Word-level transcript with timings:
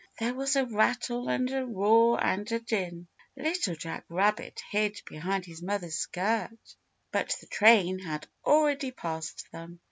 There 0.17 0.33
was 0.33 0.55
a 0.55 0.65
rattle 0.65 1.29
and 1.29 1.47
a 1.51 1.63
roar 1.63 2.19
and 2.25 2.51
a 2.51 2.59
din. 2.59 3.07
Little 3.37 3.75
Jack 3.75 4.03
Rabbit 4.09 4.59
hid 4.71 4.99
behind 5.05 5.45
his 5.45 5.61
mother's 5.61 5.93
skirt, 5.99 6.57
but 7.11 7.37
the 7.39 7.45
train 7.45 7.99
had 7.99 8.25
already 8.43 8.89
passed 8.89 9.45
them. 9.51 9.79